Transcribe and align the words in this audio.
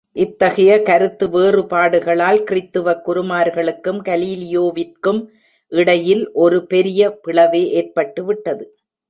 இத்தகைய 0.15 0.81
கருத்து 0.81 1.27
வேறுபாடுகளால் 1.27 2.41
கிறித்துவக் 2.43 3.03
குருமார்களுக்கும் 3.05 3.99
கலீலியோவிற்கும் 4.05 5.21
இடையில் 5.71 6.31
ஒரு 6.31 6.65
பெரிய 6.65 7.19
பிளவே 7.27 7.63
ஏற்பட்டு 7.69 8.23
விட்டது. 8.23 8.65